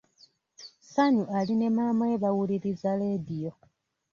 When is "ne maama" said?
1.57-2.03